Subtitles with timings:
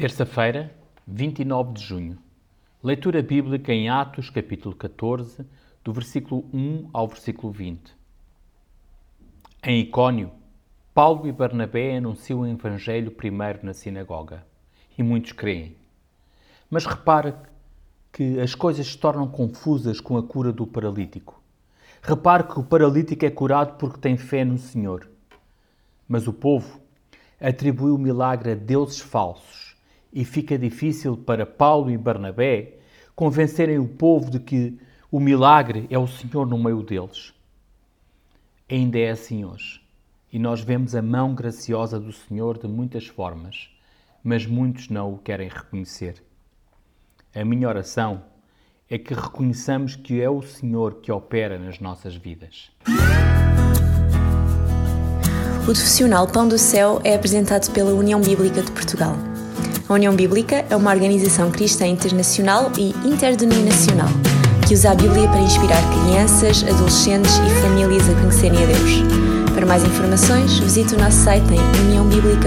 [0.00, 0.74] Terça-feira,
[1.06, 2.18] 29 de junho.
[2.82, 5.44] Leitura bíblica em Atos, capítulo 14,
[5.84, 7.94] do versículo 1 ao versículo 20.
[9.62, 10.30] Em Icónio,
[10.94, 14.42] Paulo e Barnabé anunciam o Evangelho primeiro na sinagoga
[14.96, 15.76] e muitos creem.
[16.70, 17.42] Mas repara
[18.10, 21.42] que as coisas se tornam confusas com a cura do paralítico.
[22.00, 25.06] Repare que o paralítico é curado porque tem fé no Senhor.
[26.08, 26.80] Mas o povo
[27.38, 29.69] atribui o milagre a deuses falsos
[30.12, 32.78] e fica difícil para Paulo e Barnabé
[33.14, 34.78] convencerem o povo de que
[35.10, 37.34] o milagre é o Senhor no meio deles.
[38.68, 39.80] Ainda é assim hoje.
[40.32, 43.68] E nós vemos a mão graciosa do Senhor de muitas formas,
[44.22, 46.22] mas muitos não o querem reconhecer.
[47.34, 48.22] A minha oração
[48.88, 52.70] é que reconheçamos que é o Senhor que opera nas nossas vidas.
[55.62, 59.14] O profissional Pão do Céu é apresentado pela União Bíblica de Portugal.
[59.90, 64.06] A União Bíblica é uma organização cristã internacional e interdenominacional
[64.64, 69.52] que usa a Bíblia para inspirar crianças, adolescentes e famílias a conhecerem a Deus.
[69.52, 72.39] Para mais informações, visite o nosso site em uniãobíblica.com.